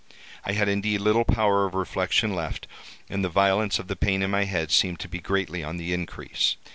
[0.43, 2.65] I had, indeed, little power of reflection left,
[3.07, 5.93] and the violence of the pain in my head seemed to be greatly on the
[5.93, 6.55] increase.